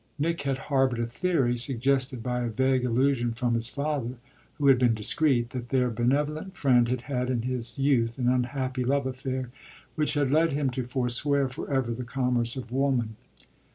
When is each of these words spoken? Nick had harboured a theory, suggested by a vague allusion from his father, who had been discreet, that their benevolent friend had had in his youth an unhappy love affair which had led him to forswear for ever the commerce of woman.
Nick 0.17 0.41
had 0.41 0.57
harboured 0.57 0.97
a 0.97 1.05
theory, 1.05 1.55
suggested 1.55 2.23
by 2.23 2.39
a 2.41 2.49
vague 2.49 2.83
allusion 2.83 3.33
from 3.33 3.53
his 3.53 3.69
father, 3.69 4.15
who 4.55 4.65
had 4.65 4.79
been 4.79 4.95
discreet, 4.95 5.51
that 5.51 5.69
their 5.69 5.91
benevolent 5.91 6.55
friend 6.55 6.87
had 6.87 7.01
had 7.01 7.29
in 7.29 7.43
his 7.43 7.77
youth 7.77 8.17
an 8.17 8.27
unhappy 8.27 8.83
love 8.83 9.05
affair 9.05 9.51
which 9.93 10.15
had 10.15 10.31
led 10.31 10.49
him 10.49 10.71
to 10.71 10.87
forswear 10.87 11.47
for 11.47 11.71
ever 11.71 11.91
the 11.91 12.03
commerce 12.03 12.55
of 12.55 12.71
woman. 12.71 13.15